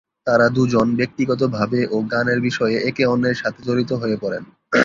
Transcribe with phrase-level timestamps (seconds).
[0.27, 4.43] তারা দুজন ব্যক্তিগতভাবে ও গানের বিষয়ে একে অন্যের সাথে জড়িত হয়ে পরেন।